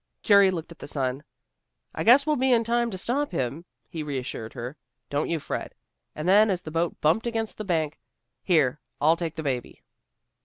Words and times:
Jerry 0.23 0.49
looked 0.49 0.71
at 0.71 0.79
the 0.79 0.87
sun. 0.87 1.23
"I 1.93 2.03
guess 2.03 2.25
we'll 2.25 2.35
be 2.35 2.51
in 2.51 2.63
time 2.63 2.89
to 2.89 2.97
stop 2.97 3.31
him," 3.31 3.65
he 3.87 4.01
reassured 4.01 4.53
her. 4.53 4.75
"Don't 5.11 5.29
you 5.29 5.39
fret." 5.39 5.75
And 6.15 6.27
then, 6.27 6.49
as 6.49 6.63
the 6.63 6.71
boat 6.71 6.99
bumped 7.01 7.27
against 7.27 7.59
the 7.59 7.63
bank, 7.65 7.99
"Here, 8.41 8.79
I'll 8.99 9.15
take 9.15 9.35
the 9.35 9.43
baby." 9.43 9.83